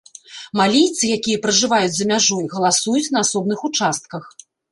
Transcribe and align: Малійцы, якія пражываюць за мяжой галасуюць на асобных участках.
Малійцы, 0.59 1.03
якія 1.17 1.41
пражываюць 1.43 1.91
за 1.99 2.07
мяжой 2.13 2.49
галасуюць 2.55 3.11
на 3.17 3.23
асобных 3.27 3.59
участках. 3.73 4.23